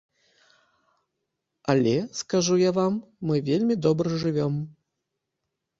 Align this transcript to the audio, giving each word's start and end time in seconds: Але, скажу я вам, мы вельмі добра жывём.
Але, 1.73 1.95
скажу 2.23 2.55
я 2.63 2.71
вам, 2.81 2.93
мы 3.29 3.35
вельмі 3.53 3.75
добра 3.89 4.07
жывём. 4.27 4.53